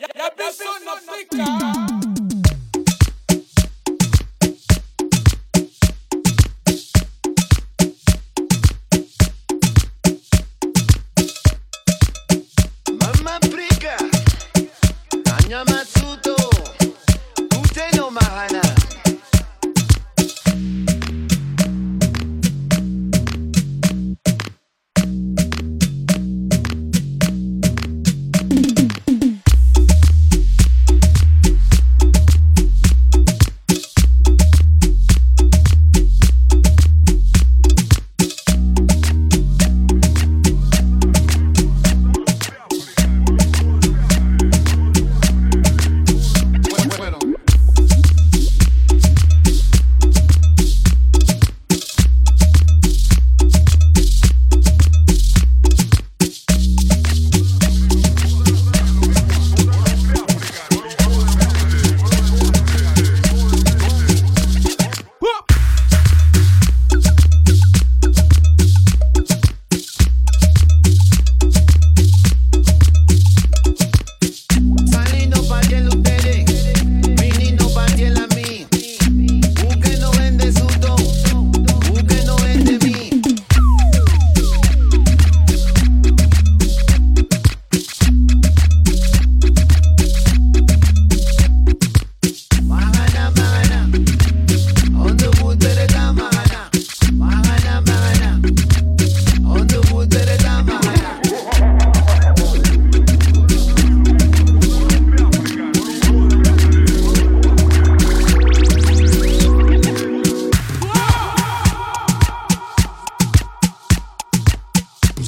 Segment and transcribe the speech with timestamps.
[0.00, 1.97] Ya, ya biso na Afrika.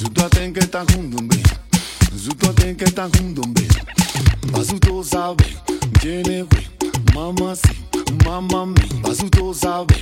[0.01, 1.43] Ajuto tem que tá com dumbi.
[2.11, 3.67] Ajuto tem que tá com dumbi.
[4.59, 5.45] Ajuto sabe,
[5.99, 6.67] tiene güey.
[7.13, 7.85] Mama sí,
[8.25, 8.81] mama mi.
[9.07, 9.93] Ajuto sabe,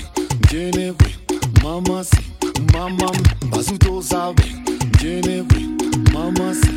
[0.48, 1.16] tiene güey.
[1.62, 2.32] Mama sí,
[2.72, 3.60] mama mi.
[3.60, 4.44] Ajuto sabe,
[5.00, 5.68] tiene güey.
[6.14, 6.72] Mama sí,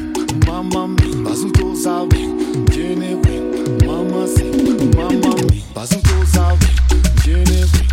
[0.45, 1.31] mama mi.
[1.31, 2.29] Ajuto sabe,
[2.73, 3.87] tiene güey.
[3.87, 4.51] Mama sí,
[4.97, 5.65] mama mi.
[5.77, 6.67] Ajuto sabe,
[7.23, 7.87] tiene güey.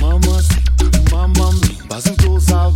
[0.00, 1.76] Mama sí, mama mi.
[1.90, 2.75] Ajuto sabe.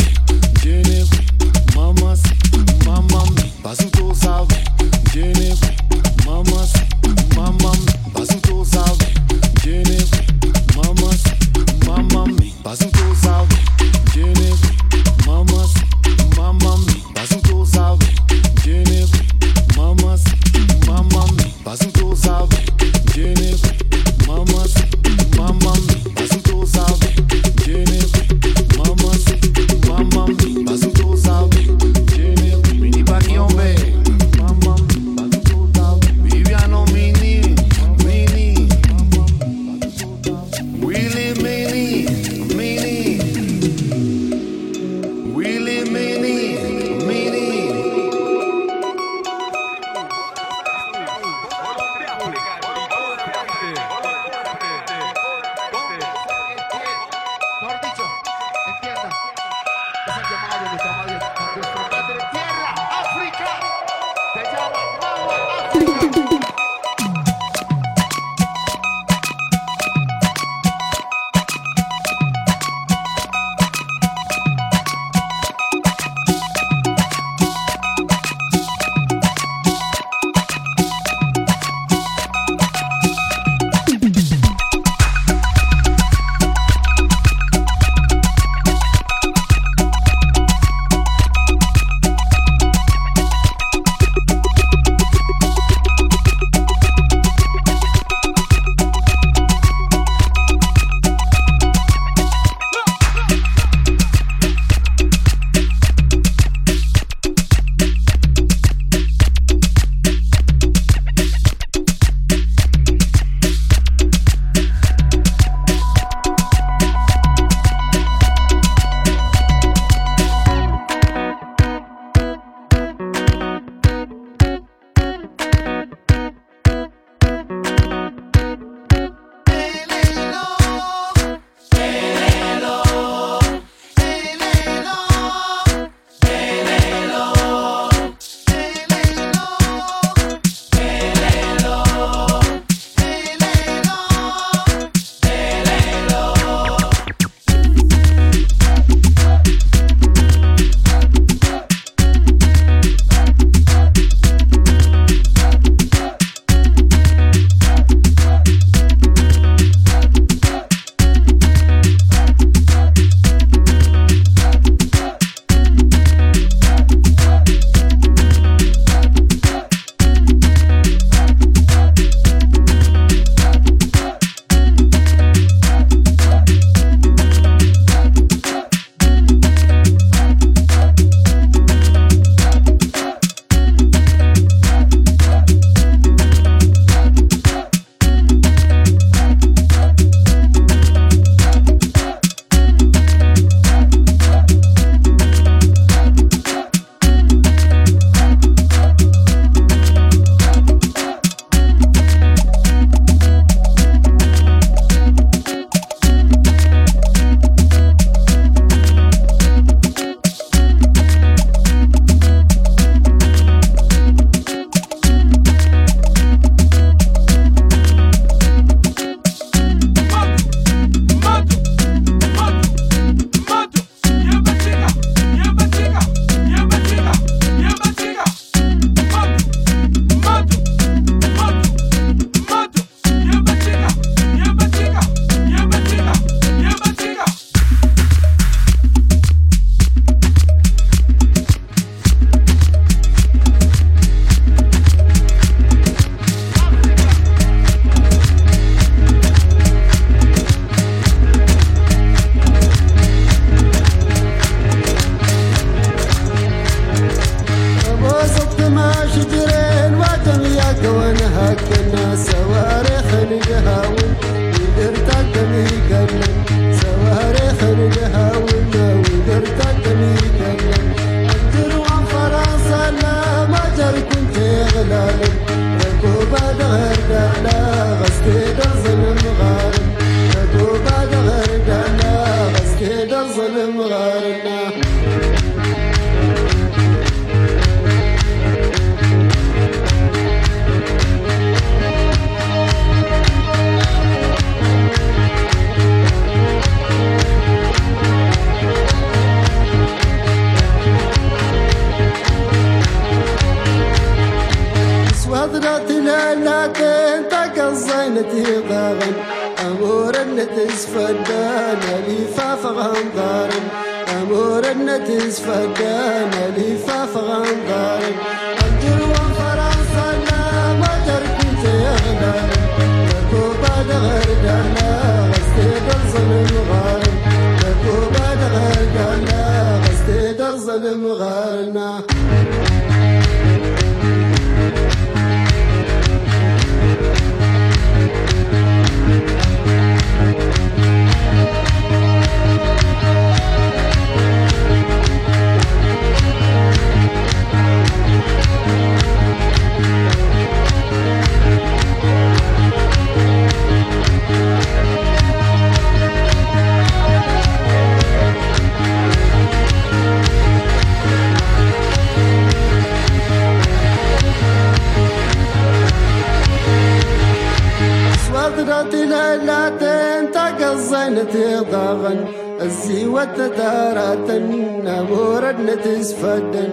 [373.48, 374.44] تتاراتن
[374.88, 376.68] أمورنا تسفدن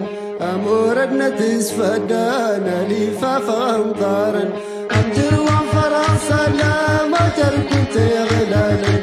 [0.54, 4.44] أمورنا تسفدن لفافا أمطارا
[4.98, 7.96] أمجر وفرا سلامة تركت
[8.30, 8.97] غلالن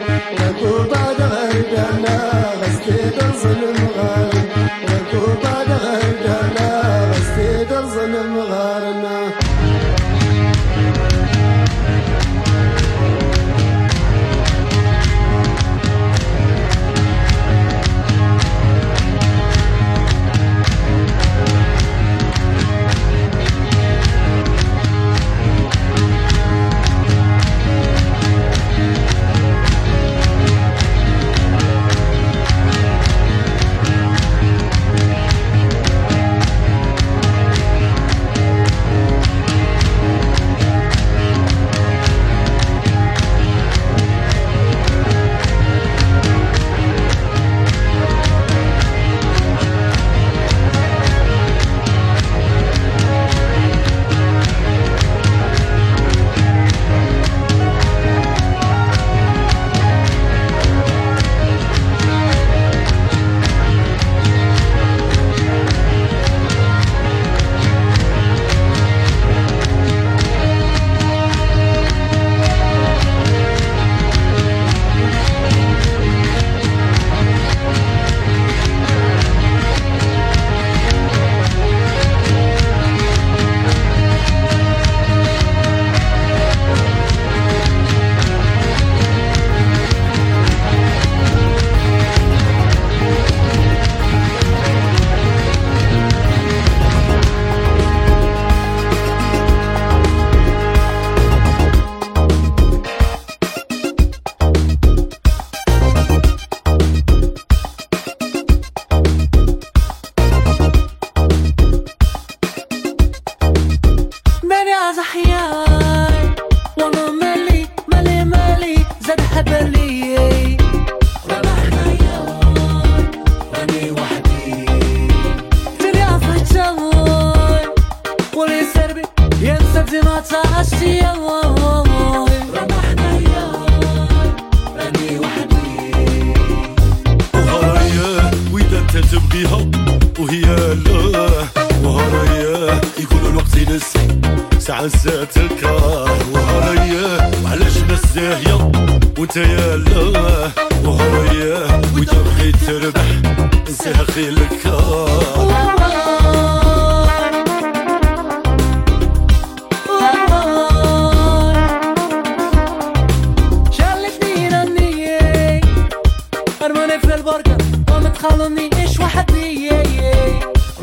[168.16, 169.70] تخلوني إيش وحدي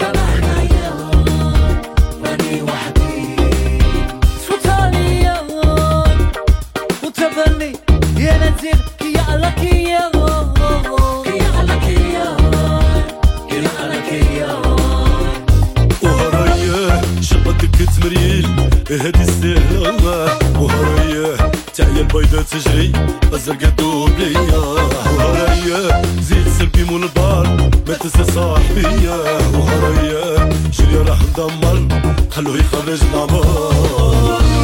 [0.01, 1.83] رانا إحنا يلا
[2.25, 3.37] راني وحدي.
[4.49, 6.05] صوتالي يلا
[7.05, 7.73] وتبني
[8.19, 10.55] يا نزير كي يعلك يلا
[11.25, 12.93] كي يعلك يلا
[13.49, 14.77] كي يعلك يلا
[16.03, 18.47] وهرايا شبطك تمريل
[18.91, 22.93] هادي السهلة وهرايا تعيا البيضة تجري
[23.33, 24.92] الزرقاء دوبلية.
[26.97, 31.89] البار ما تنسى صاحبي صاحية شو يا راح ندمر
[32.31, 34.62] خلوه يخرج العمار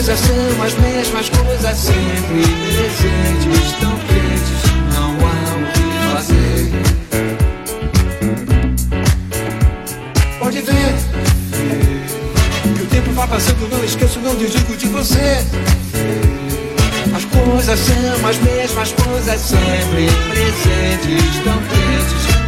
[0.00, 4.62] coisas são as mesmas coisas sempre presentes, tão quentes,
[4.94, 5.84] não há o que
[6.14, 6.72] fazer.
[10.38, 10.94] Pode ver
[12.74, 15.44] que o tempo vai passando, não esqueço, não desligo de você.
[17.14, 22.39] As coisas são as mesmas coisas sempre presentes, tão quentes.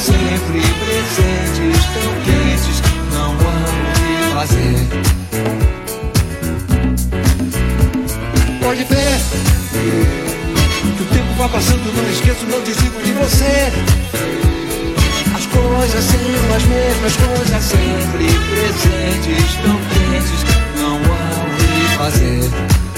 [0.00, 2.80] sempre presentes, tão quentes,
[3.12, 4.78] não amo de fazer.
[8.62, 9.18] Pode ver
[10.96, 13.72] que o tempo vai passando, não esqueço, não desligo de você.
[15.36, 20.40] As coisas são as mesmas coisas, sempre presentes, tão quentes,
[20.80, 22.89] não amo de fazer.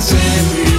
[0.00, 0.77] Casa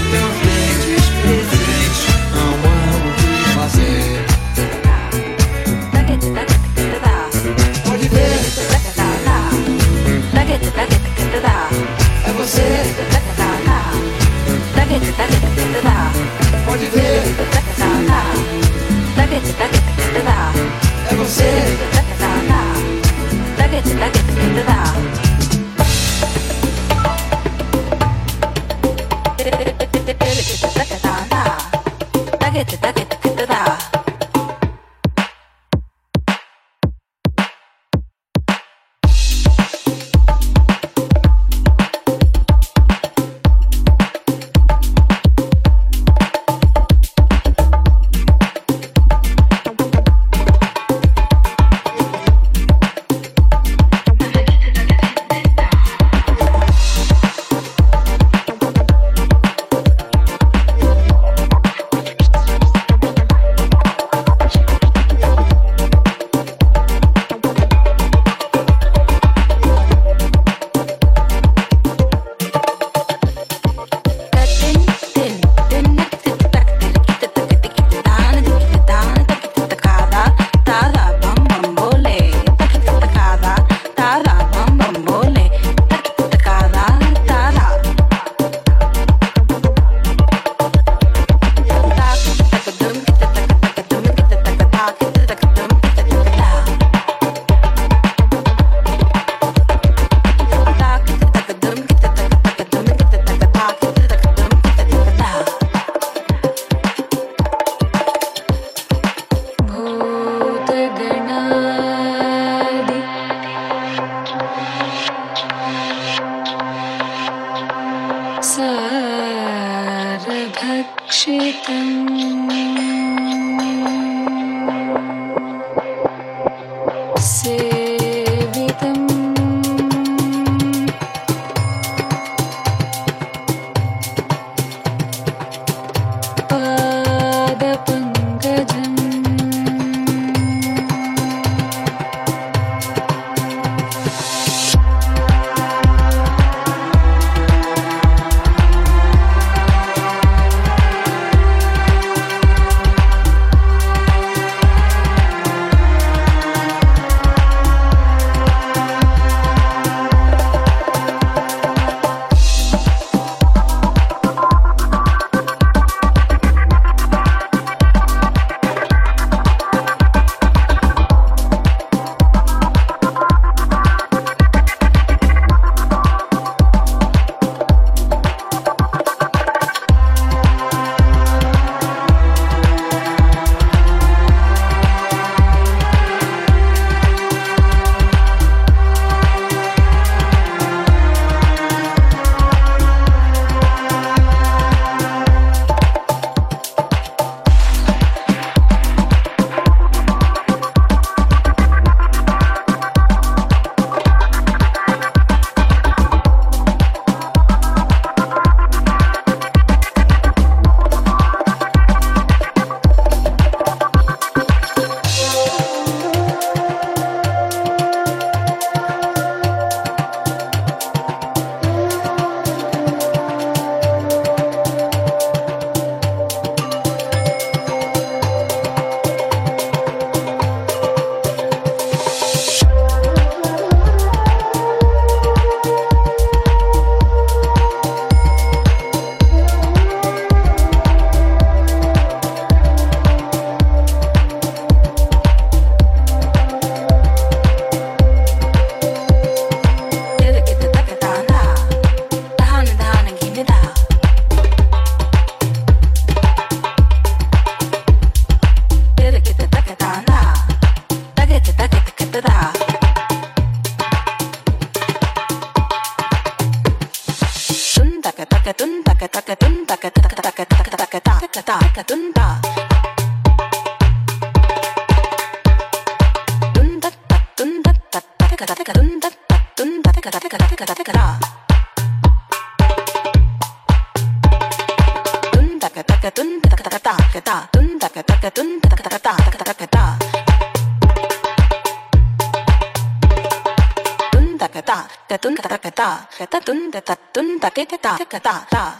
[298.09, 298.75] 个大大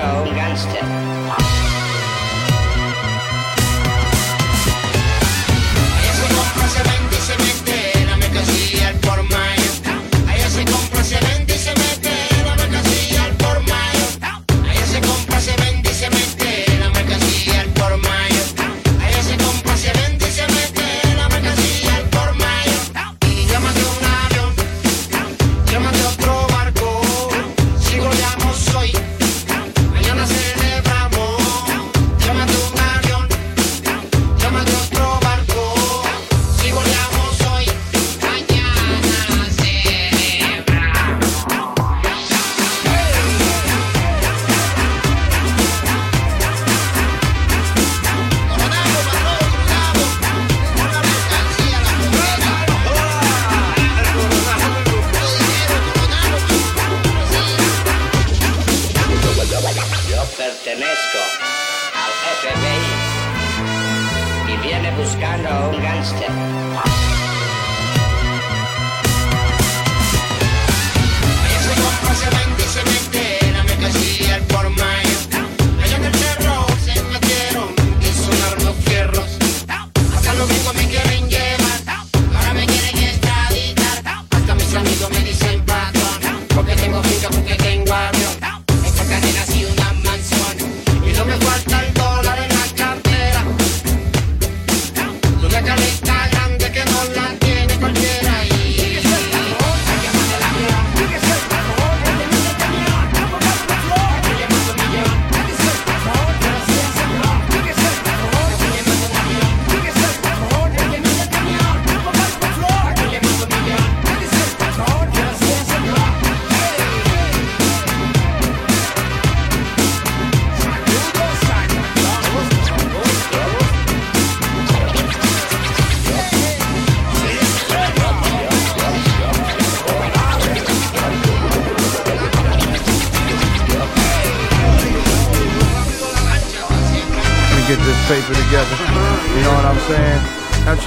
[0.00, 0.24] know.
[0.24, 1.49] Die ganze Zeit.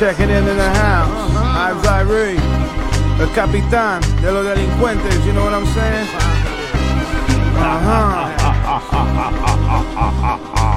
[0.04, 1.32] Checking in in the house.
[1.34, 2.38] I'm Zyrie,
[3.22, 5.26] el capitán de los delincuentes.
[5.26, 6.08] You know what I'm saying?
[7.56, 8.44] Uh-huh.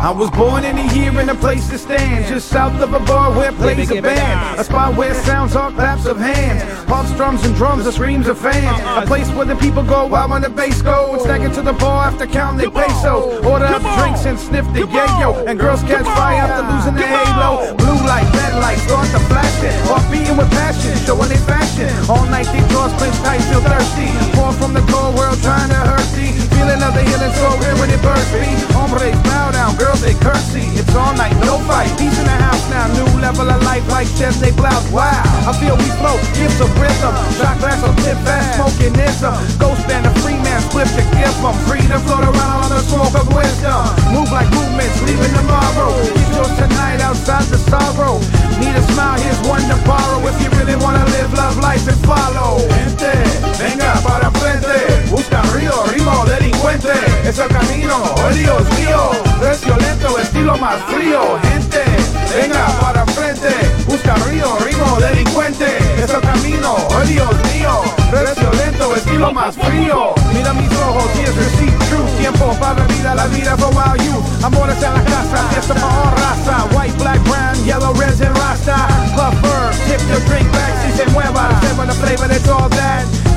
[0.07, 3.01] I was born in a year in a place to stand, just south of a
[3.01, 4.61] bar where plays a band.
[4.61, 8.39] A spot where sounds are claps of hands, pops, drums, and drums, the screams of
[8.39, 8.81] fans.
[9.03, 11.73] A place where the people go out when the bass go and stack into the
[11.73, 13.45] bar after counting their pesos.
[13.45, 17.86] Order up drinks and sniff the yayo, and girls catch fire after losing their halo.
[18.07, 21.91] Light, red light, start to flashing, off beating with passion, showing their fashion.
[22.07, 24.07] All night they draws clench tight, feel thirsty.
[24.39, 26.31] Born from the cold world, trying to hurt thee.
[26.55, 28.47] Feeling of the healing soul, here when it bursts me.
[28.79, 30.71] Hombres bow down, girls they curtsy.
[30.79, 31.91] It's all night, no fight.
[31.99, 34.87] Peace in the house now, new level of life like chest they blouse.
[34.95, 35.11] Wow,
[35.43, 37.15] I feel we flow, gifts of rhythm.
[37.43, 39.35] Shot glass of tip fast, smoking ism.
[39.59, 41.55] Ghost band, a free man, split the gift them.
[41.69, 43.85] Freedom float around on the smoke of wisdom.
[44.13, 45.93] Move like movements, leaving tomorrow.
[46.15, 48.19] Get yours tonight outside the sorrow.
[48.61, 50.21] Need a smile, here's one to borrow.
[50.27, 52.61] If you really wanna live, love life and follow.
[52.75, 53.13] Gente,
[53.59, 54.77] venga para frente.
[55.11, 56.95] Busca río, ritmo, delincuente.
[57.25, 59.11] Es el camino, oh Dios mío.
[59.51, 61.39] Es violento, estilo más frío.
[61.51, 61.86] Gente,
[62.35, 63.51] venga para frente.
[63.87, 65.67] Busca río, ritmo, delincuente.
[66.03, 67.83] Es el camino, oh Dios mío.
[68.13, 70.15] Es violento, estilo más frío.
[70.33, 72.07] Mira mis ojos, y es true.
[72.19, 74.45] Tiempo para vida, la vida for wild youth.
[74.45, 76.67] Amores en la casa, fiesta para all raza.
[76.77, 78.77] White, black, brown, yellow, red, and rasta.
[79.15, 81.59] Puff verb, tip your drink back si se mueva.
[81.63, 82.71] Seven the flavor, that's all.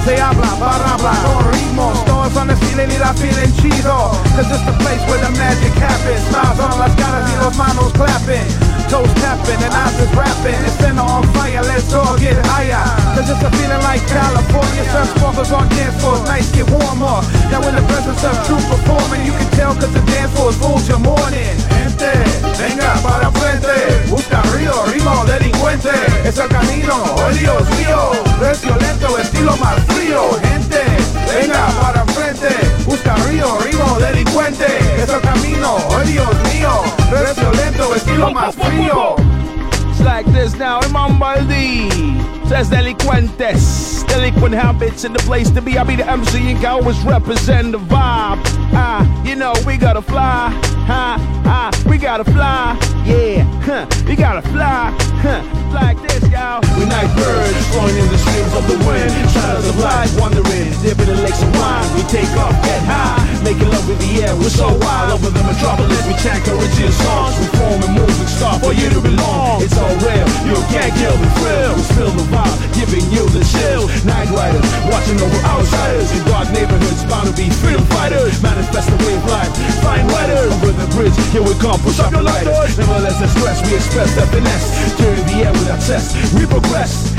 [0.06, 2.09] Se habla, para habla, con ritmos.
[2.30, 4.12] Todos son estilo y la feeling chido.
[4.36, 6.22] Cause it's the place where the magic happens.
[6.30, 8.46] Smiles on las caras y los manos clapping.
[8.90, 10.60] Toes tapping and eyes is rapping.
[10.66, 12.86] It's center on fire, let's all get higher.
[13.16, 14.84] Cause it's a feeling like California.
[14.92, 17.22] Sun sparkles on dance floors, nights get warmer.
[17.50, 20.58] Now in the presence of true performing, you can tell cause the dance floor is
[20.58, 21.56] full morning.
[21.74, 22.14] Gente,
[22.62, 24.06] venga para frente.
[24.10, 25.90] Busca río, ritmo, delincuente.
[26.24, 28.12] Es el camino, oh Dios mío.
[28.52, 30.38] Es violento, estilo más frío.
[30.44, 30.69] Gente,
[31.34, 32.50] venga para frente.
[32.86, 34.66] Busca río, ritmo, delincuente.
[34.98, 36.84] Es el camino, oh Dios mío.
[37.12, 39.16] Es violento, estilo más frío.
[40.00, 41.90] It's like this now, Imam Baldi
[42.48, 45.78] says delinquentes, delinquent habits in the place to be.
[45.78, 48.40] I be the MC and can always represent the vibe.
[48.72, 50.56] Ah, you know we gotta fly,
[50.88, 55.44] ha, ah, we gotta fly, yeah, huh, we gotta fly, huh,
[55.74, 56.64] like this, y'all.
[56.80, 61.10] We night birds flying in the streams of the wind, shadows of light wandering, dipping
[61.12, 61.84] in lakes of wine.
[61.94, 64.34] We take off, get high, making love in the air.
[64.36, 66.02] We're so wild over the metropolis.
[66.08, 69.62] We chant Caribbean songs, we form a moving star for you to belong.
[69.64, 71.72] It's all real, you can't kill the thrill.
[71.76, 73.88] We spill the vibe, giving you the chill.
[74.08, 78.42] Night riders, watching over outsiders in dark neighborhoods, bound to be freedom fighters.
[78.42, 79.52] Manifest the wave life,
[79.84, 81.16] find weather over the bridge.
[81.32, 82.78] Here we come, push up your lighters.
[82.78, 84.68] Never let us stress, we express the finesse.
[84.98, 87.19] Turn the air with our chest, we progress.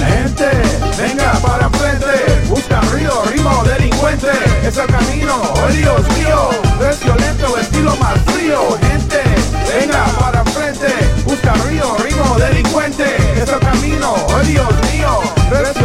[0.00, 0.50] Gente,
[0.96, 2.06] venga para frente.
[2.48, 4.30] Busca río, ritmo, delincuente.
[4.66, 6.50] Es el camino, oh Dios mío.
[6.90, 8.78] Es violento, estilo más frío.
[8.80, 9.22] Gente,
[9.68, 10.88] venga para frente.
[11.24, 13.04] Busca río, ritmo, delincuente.
[13.36, 15.20] Es el camino, oh Dios mío.
[15.52, 15.83] Es